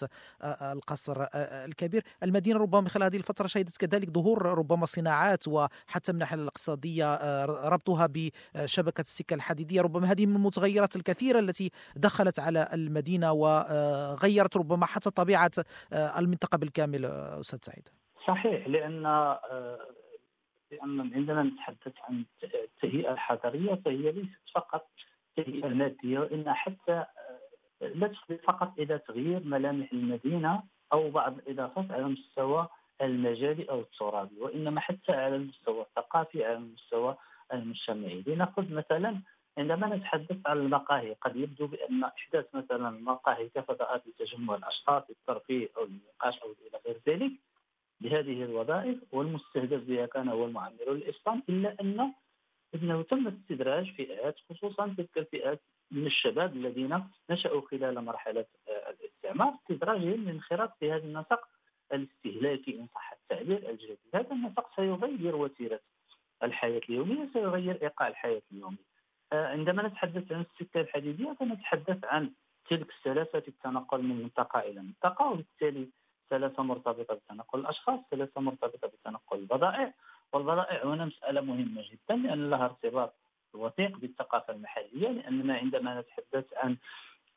القصر 0.43 1.25
الكبير. 1.33 2.03
المدينة 2.23 2.59
ربما 2.59 2.89
خلال 2.89 3.03
هذه 3.03 3.17
الفترة 3.17 3.47
شهدت 3.47 3.77
كذلك 3.77 4.09
ظهور 4.09 4.45
ربما 4.45 4.85
صناعات 4.85 5.47
وحتى 5.47 6.11
من 6.11 6.15
الناحية 6.15 6.35
الاقتصادية 6.35 7.45
ربطها 7.45 8.09
بشبكة 8.55 9.01
السكة 9.01 9.33
الحديدية. 9.33 9.81
ربما 9.81 10.11
هذه 10.11 10.25
من 10.25 10.35
المتغيرات 10.35 10.95
الكثيرة 10.95 11.39
التي 11.39 11.71
دخلت 11.95 12.39
على 12.39 12.69
المدينة 12.73 13.31
وغيرت 13.31 14.57
ربما 14.57 14.85
حتى 14.85 15.09
طبيعة 15.09 15.51
آه، 15.93 16.19
المنطقة 16.19 16.57
بالكامل 16.73 17.05
آه، 17.05 17.39
أستاذ 17.39 17.59
سعيد. 17.61 17.89
صحيح 18.27 18.67
لأن 18.67 19.05
آه، 19.05 19.79
لأن 20.71 21.13
عندما 21.15 21.43
نتحدث 21.43 21.93
عن 22.03 22.25
التهيئة 22.43 23.11
الحضرية 23.11 23.75
فهي 23.85 24.11
ليست 24.11 24.39
فقط 24.55 24.89
تهيئة 25.35 25.67
مادية 25.67 26.19
وإن 26.19 26.53
حتى 26.53 27.05
لا 27.81 28.07
تفضي 28.07 28.37
فقط 28.37 28.79
إلى 28.79 28.99
تغيير 28.99 29.43
ملامح 29.43 29.93
المدينة 29.93 30.63
أو 30.93 31.09
بعض 31.09 31.37
الإضافات 31.37 31.91
على 31.91 32.05
المستوى 32.05 32.67
المجالي 33.01 33.69
أو 33.69 33.79
الترابي 33.79 34.39
وإنما 34.39 34.79
حتى 34.81 35.11
على 35.11 35.35
المستوى 35.35 35.81
الثقافي 35.81 36.45
على 36.45 36.57
المستوى 36.57 37.17
المجتمعي. 37.53 38.23
لنأخذ 38.27 38.73
مثلا 38.73 39.21
عندما 39.57 39.95
نتحدث 39.95 40.37
عن 40.45 40.57
المقاهي 40.57 41.13
قد 41.13 41.35
يبدو 41.35 41.67
بأن 41.67 42.03
احداث 42.03 42.45
مثلا 42.55 42.89
المقاهي 42.89 43.49
كفضاءات 43.49 44.03
لتجمع 44.07 44.55
الاشخاص 44.55 45.03
للترفيه 45.09 45.69
أو 45.77 45.83
النقاش 45.83 46.39
أو 46.39 46.51
إلى 46.51 46.79
غير 46.85 47.01
ذلك 47.07 47.31
بهذه 48.01 48.43
الوظائف 48.43 48.97
والمستهدف 49.11 49.83
بها 49.83 50.05
كان 50.05 50.29
هو 50.29 50.45
المعمرون 50.45 50.95
الاسبان 50.97 51.41
إلا 51.49 51.75
أن 51.81 52.13
إنه 52.75 53.01
تم 53.01 53.27
استدراج 53.27 53.91
فئات 53.91 54.35
خصوصا 54.49 54.95
تلك 54.97 55.17
الفئات 55.17 55.61
من 55.91 56.05
الشباب 56.05 56.55
الذين 56.55 57.03
نشأوا 57.29 57.61
خلال 57.61 58.05
مرحلة 58.05 58.45
الاستعمار. 58.67 59.53
استدراجهم 59.53 60.23
للانخراط 60.23 60.77
في 60.79 60.91
هذا 60.91 61.03
النسق 61.03 61.47
الاستهلاكي 61.93 62.79
إن 62.79 62.87
صح 62.95 63.13
التعبير 63.13 63.69
الجديد. 63.69 63.97
هذا 64.15 64.31
النسق 64.31 64.75
سيغير 64.75 65.35
وتيرة 65.35 65.79
الحياة 66.43 66.81
اليومية 66.89 67.29
سيغير 67.33 67.81
إيقاع 67.81 68.07
الحياة 68.07 68.41
اليومية. 68.51 68.77
آه، 68.77 68.92
عندما 69.33 69.87
نتحدث 69.87 70.31
عن 70.31 70.45
السكة 70.51 70.81
الحديدية 70.81 71.35
فنتحدث 71.39 72.03
عن 72.03 72.31
تلك 72.69 72.89
السلاسة 72.89 73.43
التنقل 73.47 74.01
من 74.01 74.21
منطقة 74.23 74.59
إلى 74.59 74.81
منطقة 74.81 75.25
وبالتالي 75.25 75.89
سلاسة 76.29 76.63
مرتبطة 76.63 77.13
بتنقل 77.13 77.59
الأشخاص 77.59 77.99
سلاسة 78.11 78.41
مرتبطة 78.41 78.87
بتنقل 78.87 79.37
البضائع. 79.37 79.93
والبضائع 80.33 80.85
هنا 80.85 81.05
مسألة 81.05 81.41
مهمة 81.41 81.81
جدا 81.81 82.15
لأن 82.15 82.49
لها 82.49 82.65
ارتباط 82.65 83.13
وثيق 83.53 83.97
بالثقافة 83.97 84.53
المحلية 84.53 85.07
لأننا 85.09 85.55
عندما 85.57 85.99
نتحدث 85.99 86.45
عن 86.57 86.77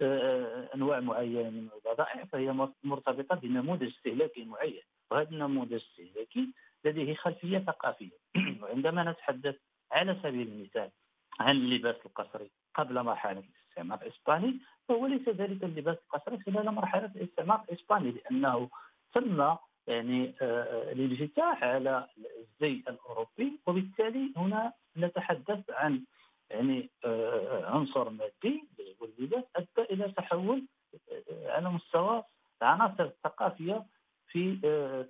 آه، 0.02 0.68
أنواع 0.74 1.00
معينة 1.00 1.50
من 1.50 1.68
البضائع 1.76 2.24
فهي 2.24 2.68
مرتبطة 2.84 3.34
بنموذج 3.34 3.86
استهلاكي 3.86 4.44
معين. 4.44 4.82
وهذا 5.10 5.30
النموذج 5.30 5.72
الاستهلاكي 5.72 6.52
لديه 6.84 7.14
خلفية 7.14 7.58
ثقافية. 7.58 8.18
وعندما 8.62 9.10
نتحدث 9.10 9.56
على 9.92 10.16
سبيل 10.22 10.48
المثال 10.48 10.90
عن 11.40 11.56
اللباس 11.56 11.96
القصري 12.06 12.50
قبل 12.74 13.02
مرحلة 13.02 13.42
الاستعمار 13.76 14.02
الإسباني 14.02 14.60
فهو 14.88 15.06
ليس 15.06 15.28
ذلك 15.28 15.64
اللباس 15.64 15.96
القصري 15.96 16.38
خلال 16.38 16.70
مرحلة 16.70 17.10
الاستعمار 17.16 17.64
الإسباني 17.68 18.10
لأنه 18.10 18.68
تم 19.14 19.56
يعني 19.86 20.34
آه، 20.42 20.92
الانفتاح 20.92 21.64
على 21.64 22.08
الزي 22.18 22.82
الأوروبي 22.88 23.60
وبالتالي 23.66 24.32
هنا 24.36 24.72
نتحدث 24.96 25.70
عن 25.70 26.04
يعني 26.50 26.90
آه، 27.04 27.70
عنصر 27.70 28.10
مادي 28.10 28.68
واللباس 29.00 29.44
أدى 29.56 29.88
إلى 29.90 30.12
تحول 30.12 30.66
آه، 31.12 31.50
على 31.50 31.70
مستوى 31.70 32.22
العناصر 32.62 33.04
الثقافية 33.04 33.86
في 34.28 34.58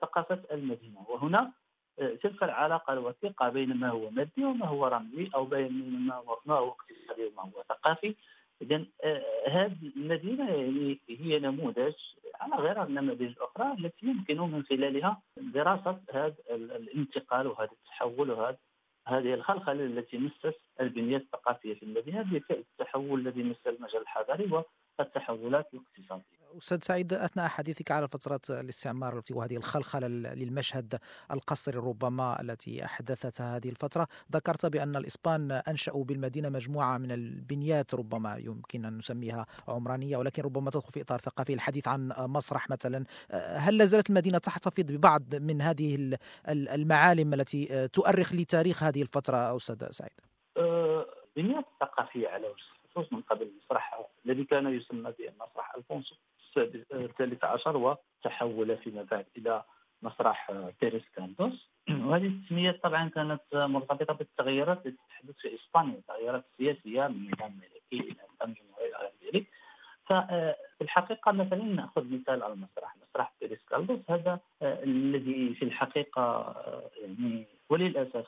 ثقافة 0.02 0.40
المدينة. 0.52 1.04
وهنا 1.08 1.52
تلك 1.96 2.42
العلاقة 2.42 2.92
الوثيقة 2.92 3.48
بين 3.48 3.76
ما 3.76 3.88
هو 3.88 4.10
مادي 4.10 4.44
وما 4.44 4.66
هو 4.66 4.86
رمزي 4.86 5.30
أو 5.34 5.44
بين 5.44 6.00
ما 6.06 6.14
هو 6.14 6.38
ما 6.46 6.54
هو 6.54 6.68
اقتصادي 6.68 7.26
وما 7.26 7.42
هو 7.42 7.62
ثقافي. 7.68 8.14
اذا 8.62 8.84
هذه 9.48 9.92
المدينة 9.96 10.50
يعني 10.50 10.98
هي 11.08 11.38
نموذج 11.38 11.94
على 12.40 12.56
غير 12.56 12.82
النماذج 12.82 13.22
الأخرى 13.22 13.72
التي 13.72 14.06
يمكن 14.06 14.40
من 14.40 14.62
خلالها 14.62 15.22
دراسة 15.36 16.00
هذا 16.10 16.34
الانتقال 16.50 17.46
وهذا 17.46 17.70
التحول 17.72 18.30
وهذا 18.30 18.56
هذه 19.06 19.34
الخلخلة 19.34 19.84
التي 19.84 20.18
مست 20.18 20.54
البنية 20.80 21.16
الثقافية 21.16 21.74
في 21.74 21.82
المدينة 21.82 22.22
بفعل 22.22 22.58
التحول 22.58 23.20
الذي 23.20 23.42
مس 23.42 23.66
المجال 23.66 24.02
الحضاري 24.02 24.64
والتحولات 24.98 25.68
الاقتصادية. 25.74 26.36
أستاذ 26.58 26.78
سعيد 26.82 27.12
أثناء 27.12 27.48
حديثك 27.48 27.90
على 27.90 28.08
فترة 28.08 28.40
الاستعمار 28.50 29.22
وهذه 29.30 29.56
الخلخلة 29.56 30.08
للمشهد 30.08 30.98
القصري 31.30 31.78
ربما 31.78 32.40
التي 32.40 32.84
أحدثتها 32.84 33.56
هذه 33.56 33.68
الفترة 33.68 34.08
ذكرت 34.32 34.66
بأن 34.66 34.96
الإسبان 34.96 35.52
أنشأوا 35.52 36.04
بالمدينة 36.04 36.48
مجموعة 36.48 36.98
من 36.98 37.12
البنيات 37.12 37.94
ربما 37.94 38.36
يمكن 38.36 38.84
أن 38.84 38.98
نسميها 38.98 39.46
عمرانية 39.68 40.16
ولكن 40.16 40.42
ربما 40.42 40.70
تدخل 40.70 40.92
في 40.92 41.00
إطار 41.00 41.18
ثقافي 41.18 41.54
الحديث 41.54 41.88
عن 41.88 42.12
مسرح 42.18 42.70
مثلا 42.70 43.04
هل 43.56 43.78
لازالت 43.78 44.10
المدينة 44.10 44.38
تحتفظ 44.38 44.92
ببعض 44.92 45.34
من 45.34 45.62
هذه 45.62 46.16
المعالم 46.48 47.34
التي 47.34 47.88
تؤرخ 47.88 48.34
لتاريخ 48.34 48.82
هذه 48.82 49.02
الفترة 49.02 49.56
أستاذ 49.56 49.90
سعيد؟ 49.90 50.20
البنيات 50.56 51.64
أه، 51.64 51.72
الثقافية 51.82 52.28
على 52.28 52.46
وجه 52.48 52.64
الخصوص 52.96 53.12
من 53.12 53.22
قبل 53.22 53.42
المسرح 53.42 53.94
الذي 54.26 54.44
كان 54.44 54.66
يسمى 54.66 55.12
بمسرح 55.18 55.74
ألفونسو 55.76 56.14
الثالث 56.92 57.44
عشر 57.44 57.76
وتحول 57.76 58.76
فيما 58.76 59.02
بعد 59.10 59.26
إلى 59.36 59.62
مسرح 60.02 60.52
بيريس 60.80 61.02
كانتوس 61.16 61.70
وهذه 62.04 62.26
التسميات 62.26 62.82
طبعا 62.82 63.08
كانت 63.08 63.40
مرتبطة 63.54 64.14
بالتغيرات 64.14 64.86
التي 64.86 64.98
تحدث 65.08 65.36
في 65.38 65.54
إسبانيا 65.54 65.94
التغيرات 65.94 66.44
السياسيه 66.52 67.06
من 67.08 67.30
نظام 67.30 67.52
ملكي 67.52 68.08
إلى 68.08 68.16
نظام 68.34 68.54
جمهوري 68.54 68.88
إلى 68.88 68.96
غير 68.98 69.32
ذلك. 69.34 69.46
ففي 70.06 70.80
الحقيقة 70.80 71.32
مثلا 71.32 71.64
نأخذ 71.64 72.04
مثال 72.04 72.42
على 72.42 72.52
المسرح 72.52 72.96
مسرح 72.96 73.32
بيريس 73.40 73.64
كالدوس 73.70 74.00
هذا 74.10 74.40
الذي 74.62 75.54
في 75.54 75.64
الحقيقة 75.64 76.54
يعني 77.02 77.46
وللاسف 77.70 78.26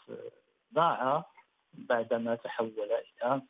ضاع 0.75 1.25
بعدما 1.73 2.35
تحول 2.35 2.73
إلى 2.79 3.43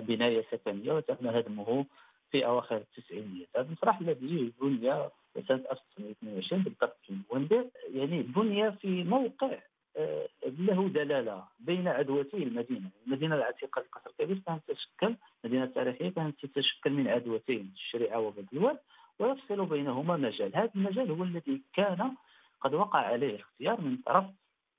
بناية 0.00 0.44
سكنيه 0.50 0.92
وتم 0.92 1.26
هدمه 1.26 1.86
في 2.30 2.46
أواخر 2.46 2.76
التسعينيات 2.76 3.48
هذا 3.56 3.66
المسرح 3.66 4.00
الذي 4.00 4.52
بني 4.60 5.10
سنه 5.48 5.64
1922 5.70 6.62
بالضبط 6.62 6.96
في 7.06 7.70
يعني 7.94 8.22
بني 8.22 8.72
في 8.72 9.04
موقع 9.04 9.58
آه، 9.96 10.28
له 10.46 10.88
دلالة 10.88 11.44
بين 11.58 11.88
عدوتي 11.88 12.36
المدينة، 12.36 12.90
المدينة 13.06 13.34
العتيقة 13.34 13.80
القصر 13.80 14.10
الكبير 14.10 14.42
كانت 14.46 14.62
تتشكل 14.68 15.16
مدينة 15.44 15.66
تاريخية 15.66 16.08
كانت 16.08 16.46
تتشكل 16.46 16.90
من 16.90 17.08
عدوتين 17.08 17.72
الشريعة 17.74 18.20
وبدلوان 18.20 18.78
ويفصل 19.18 19.66
بينهما 19.66 20.16
مجال، 20.16 20.56
هذا 20.56 20.70
المجال 20.74 21.10
هو 21.10 21.22
الذي 21.24 21.62
كان 21.74 22.14
قد 22.60 22.74
وقع 22.74 22.98
عليه 22.98 23.40
اختيار 23.40 23.80
من 23.80 23.96
طرف 23.96 24.24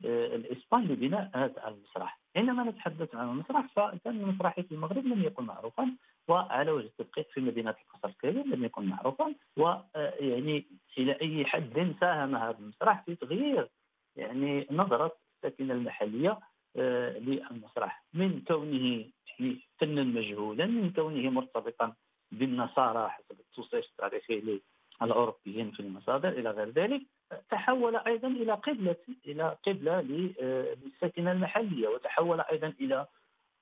آه، 0.06 0.36
الإسبان 0.36 0.84
لبناء 0.84 1.32
هذا 1.36 1.68
المسرح، 1.68 2.20
حينما 2.36 2.64
نتحدث 2.64 3.16
عن 3.16 3.30
المسرح 3.30 3.68
فكان 3.76 4.16
المسرحي 4.22 4.64
في 4.64 4.72
المغرب 4.72 5.06
لم 5.06 5.24
يكن 5.24 5.44
معروفا 5.44 5.96
وعلى 6.28 6.72
وجه 6.72 6.86
التدقيق 6.86 7.30
في 7.30 7.42
مدينة 7.42 7.70
القصر 7.70 8.08
الكبير 8.08 8.46
لم 8.46 8.66
يكن 8.66 8.86
معروفا 8.86 9.36
ويعني 9.58 10.66
إلى 10.98 11.22
أي 11.22 11.46
حد 11.46 11.96
ساهم 12.00 12.36
هذا 12.36 12.58
المسرح 12.60 13.04
في 13.06 13.16
تغيير 13.16 13.70
يعني 14.16 14.68
نظرة 14.72 15.16
الساكنة 15.36 15.74
المحلية 15.74 16.40
آه، 16.78 17.18
للمسرح. 17.20 18.04
من 18.14 18.42
كونه 18.48 19.06
يعني 19.40 19.62
فنا 19.78 20.04
مجهولا 20.04 20.66
من 20.66 20.92
كونه 20.92 21.30
مرتبطا 21.30 21.96
بالنصارى 22.32 23.10
حسب 23.10 23.40
التوصيف 23.40 23.86
التاريخي 23.86 24.62
للأوروبيين 25.02 25.72
في 25.72 25.80
المصادر 25.80 26.30
إلى 26.30 26.52
غير 26.52 26.70
ذلك. 26.70 27.02
تحول 27.50 27.96
أيضا 27.96 28.28
إلى 28.28 28.54
قبلة 28.54 28.96
إلى 29.26 29.58
قبلة 29.68 30.02
للساكنة 30.02 31.32
المحلية 31.32 31.88
وتحول 31.88 32.42
أيضا 32.42 32.74
إلى 32.82 33.06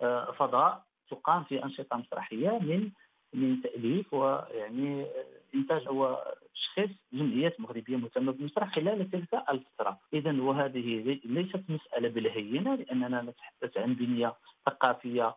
آه، 0.01 0.31
فضاء 0.31 0.83
تقام 1.09 1.43
في 1.43 1.63
أنشطة 1.63 1.97
مسرحية 1.97 2.49
من 2.49 2.91
من 3.33 3.61
تأليف 3.61 4.13
ويعني 4.13 5.05
إنتاج 5.55 5.89
وتشخيص 5.89 6.89
جمعيات 7.13 7.59
مغربية 7.59 7.97
مهتمة 7.97 8.31
بالمسرح 8.31 8.75
خلال 8.75 9.11
تلك 9.11 9.43
الفترة، 9.49 9.99
اذا 10.13 10.41
وهذه 10.41 11.19
ليست 11.25 11.63
مسألة 11.69 12.09
بالهينه 12.09 12.75
لأننا 12.75 13.21
نتحدث 13.21 13.77
عن 13.77 13.93
بنية 13.93 14.33
ثقافية 14.65 15.23
آه، 15.23 15.35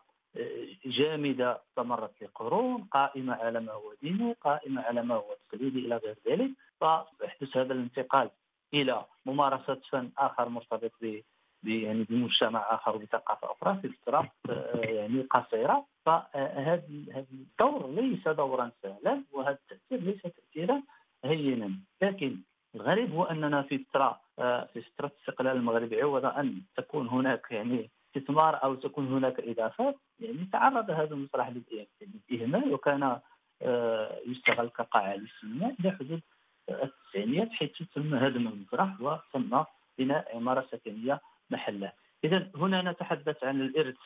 جامدة 0.86 1.60
استمرت 1.68 2.22
لقرون 2.22 2.84
قائمة 2.84 3.34
على 3.34 3.60
ما 3.60 3.72
هو 3.72 3.94
ديني 4.02 4.32
قائمة 4.32 4.82
على 4.82 5.02
ما 5.02 5.14
هو 5.14 5.36
تقليدي 5.48 5.78
إلى 5.78 5.96
غير 5.96 6.16
ذلك. 6.26 6.50
فيحدث 6.80 7.56
هذا 7.56 7.72
الانتقال 7.72 8.30
إلى 8.74 9.04
ممارسة 9.26 9.80
فن 9.90 10.10
آخر 10.18 10.48
مرتبط 10.48 10.92
يعني 11.64 12.04
بمجتمع 12.04 12.74
آخر 12.74 12.96
وبثقافه 12.96 13.52
أخرى 13.52 13.78
في 13.82 13.88
فتره 13.88 14.30
آه، 14.50 14.76
يعني 14.86 15.22
قصيرة. 15.22 15.86
فهذا 16.06 16.82
الدور 17.32 17.90
ليس 17.90 18.28
دورا 18.28 18.70
سهلا 18.82 19.22
وهذا 19.32 19.58
التأثير 19.62 20.00
ليس 20.00 20.22
تأثيرا 20.22 20.82
هينا. 21.24 21.70
لكن 22.02 22.38
الغريب 22.74 23.14
هو 23.14 23.24
أننا 23.24 23.62
في 23.62 23.78
فتره 23.78 24.20
آه، 24.38 24.68
في 24.74 24.80
فترة 24.80 25.12
استقلال 25.20 25.56
المغرب 25.56 25.94
عوض 25.94 26.24
أن 26.24 26.62
تكون 26.76 27.08
هناك 27.08 27.46
يعني 27.50 27.90
استثمار 28.16 28.62
أو 28.64 28.74
تكون 28.74 29.06
هناك 29.12 29.40
إضافات. 29.40 29.96
يعني 30.26 30.48
تعرض 30.52 30.90
هذا 30.90 31.14
المسرح 31.14 31.52
للإهمال 32.30 32.72
وكان 32.72 33.20
آه، 33.62 34.18
يشتغل 34.26 34.68
كقاعه 34.68 35.14
للسينما 35.16 35.74
إلى 35.80 35.90
حدود 35.90 36.20
التسعينيات 36.70 37.52
حيث 37.52 37.82
تم 37.94 38.14
هدم 38.14 38.48
المسرح 38.48 39.00
وتم 39.00 39.64
بناء 39.98 40.36
عمارة 40.36 40.66
سكنية 40.72 41.20
محله 41.50 41.92
إذا 42.24 42.50
هنا 42.56 42.82
نتحدث 42.82 43.44
عن 43.44 43.60
الإرث 43.60 43.96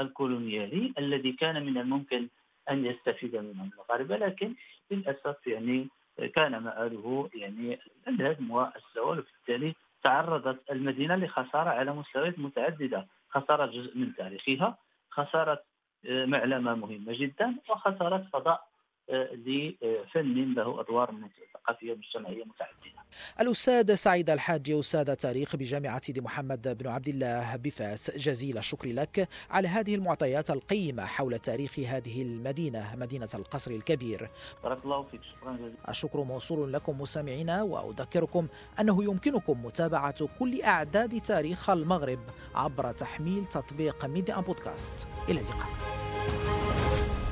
الكولونيالي 0.00 0.92
الذي 0.98 1.32
كان 1.32 1.66
من 1.66 1.78
الممكن 1.78 2.28
أن 2.70 2.86
يستفيد 2.86 3.36
منه 3.36 3.68
المغاربة 3.72 4.16
لكن 4.16 4.54
للأسف 4.90 5.46
يعني 5.46 5.88
كان 6.34 6.58
مآله 6.58 7.30
يعني 7.34 7.78
الهدم 8.08 8.50
والزوال 8.50 9.18
وبالتالي 9.18 9.74
تعرضت 10.02 10.70
المدينة 10.70 11.16
لخسارة 11.16 11.70
على 11.70 11.92
مستويات 11.92 12.38
متعددة 12.38 13.06
خسارة 13.30 13.66
جزء 13.66 13.98
من 13.98 14.14
تاريخها. 14.14 14.78
خسارة 15.10 15.62
آه، 16.06 16.24
معلمة 16.24 16.74
مهمة 16.74 17.12
جدا 17.12 17.56
وخسارة 17.70 18.28
فضاء 18.32 18.69
لفن 19.12 20.54
له 20.54 20.80
أدوار 20.80 21.14
ثقافيه 21.54 21.94
مجتمعيه 21.94 22.44
متعددة. 22.44 23.00
الأستاذ 23.40 23.94
سعيد 23.94 24.30
الحاج 24.30 24.70
أستاذ 24.70 25.14
تاريخ 25.14 25.56
بجامعة 25.56 26.00
سيدي 26.02 26.20
محمد 26.20 26.78
بن 26.78 26.86
عبد 26.86 27.08
الله 27.08 27.56
بفاس 27.56 28.10
جزيل 28.10 28.58
الشكر 28.58 28.88
لك 28.88 29.28
على 29.50 29.68
هذه 29.68 29.94
المعطيات 29.94 30.50
القيمة 30.50 31.06
حول 31.06 31.38
تاريخ 31.38 31.78
هذه 31.78 32.22
المدينة 32.22 32.96
مدينة 32.96 33.28
القصر 33.34 33.70
الكبير. 33.70 34.30
بارك 34.64 34.84
الله 34.84 35.02
فيك 35.02 35.20
شكرا 35.22 35.52
جزيلا. 35.52 35.74
الشكر 35.88 36.22
موصول 36.22 36.72
لكم 36.72 37.00
مستمعينا 37.00 37.62
وأذكركم 37.62 38.48
أنه 38.80 39.04
يمكنكم 39.04 39.64
متابعة 39.64 40.28
كل 40.38 40.62
أعداد 40.62 41.20
تاريخ 41.20 41.70
المغرب 41.70 42.20
عبر 42.54 42.92
تحميل 42.92 43.44
تطبيق 43.44 44.04
ميدي 44.04 44.34
إن 44.34 44.40
بودكاست. 44.40 45.08
إلى 45.28 45.40
اللقاء. 45.40 45.68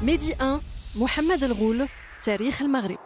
ميدي 0.03 0.33
1 0.41 0.78
محمد 0.97 1.45
الغول 1.45 1.89
تاريخ 2.23 2.63
المغرب. 2.63 2.99